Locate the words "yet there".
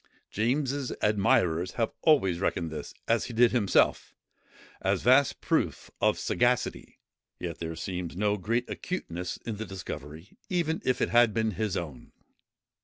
7.37-7.75